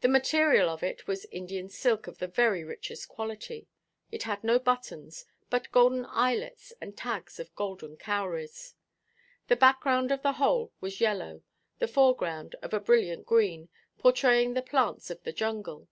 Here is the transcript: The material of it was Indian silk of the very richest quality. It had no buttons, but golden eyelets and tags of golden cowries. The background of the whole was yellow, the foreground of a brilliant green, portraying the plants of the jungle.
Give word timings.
The 0.00 0.08
material 0.08 0.70
of 0.70 0.82
it 0.82 1.06
was 1.06 1.26
Indian 1.26 1.68
silk 1.68 2.06
of 2.06 2.16
the 2.20 2.26
very 2.26 2.64
richest 2.64 3.06
quality. 3.08 3.68
It 4.10 4.22
had 4.22 4.42
no 4.42 4.58
buttons, 4.58 5.26
but 5.50 5.70
golden 5.72 6.06
eyelets 6.08 6.72
and 6.80 6.96
tags 6.96 7.38
of 7.38 7.54
golden 7.54 7.98
cowries. 7.98 8.74
The 9.48 9.56
background 9.56 10.10
of 10.10 10.22
the 10.22 10.32
whole 10.40 10.72
was 10.80 11.02
yellow, 11.02 11.42
the 11.80 11.86
foreground 11.86 12.54
of 12.62 12.72
a 12.72 12.80
brilliant 12.80 13.26
green, 13.26 13.68
portraying 13.98 14.54
the 14.54 14.62
plants 14.62 15.10
of 15.10 15.22
the 15.22 15.34
jungle. 15.34 15.86